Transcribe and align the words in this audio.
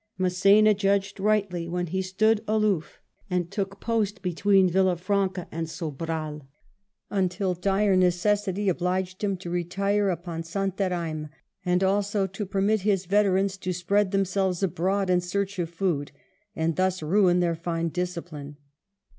Mass6na 0.19 0.75
judged 0.75 1.19
rightly 1.19 1.69
when 1.69 1.85
he 1.85 2.01
stood 2.01 2.43
aloof 2.47 2.99
and 3.29 3.51
took 3.51 3.79
post 3.79 4.23
between 4.23 4.67
Villa 4.67 4.95
Franca 4.95 5.47
and 5.51 5.67
Sobral, 5.67 6.47
until 7.11 7.53
dire 7.53 7.95
necessity 7.95 8.67
obliged 8.67 9.23
him 9.23 9.37
to 9.37 9.51
retire 9.51 10.09
upon 10.09 10.41
Santarem, 10.41 11.29
and 11.63 11.83
also 11.83 12.25
to 12.25 12.47
permit 12.47 12.81
his 12.81 13.05
veterans 13.05 13.57
to 13.57 13.71
spread 13.71 14.09
themselves 14.09 14.63
abroad 14.63 15.11
in 15.11 15.21
search 15.21 15.59
of 15.59 15.69
food 15.69 16.11
and 16.55 16.77
thus 16.77 17.03
ruin 17.03 17.39
their 17.39 17.53
fine 17.53 17.89
discipline. 17.89 18.57